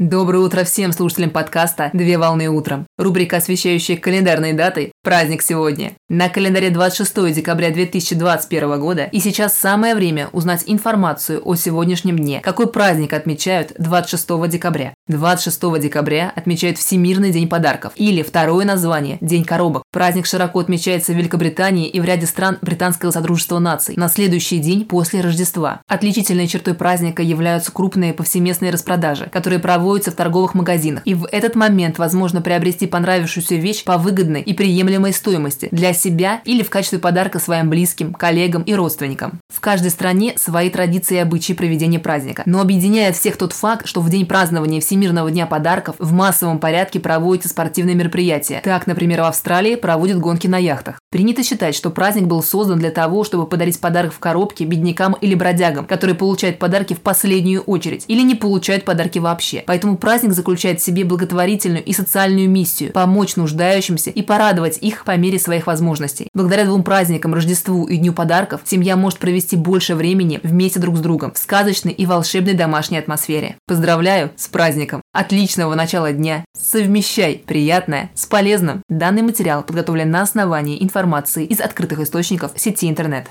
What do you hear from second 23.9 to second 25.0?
На следующий день